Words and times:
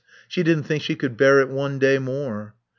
She 0.27 0.41
didn't 0.41 0.63
think 0.63 0.81
she 0.81 0.95
could 0.95 1.15
bear 1.15 1.41
it 1.41 1.49
one 1.49 1.77
day 1.77 1.99
more. 1.99 2.55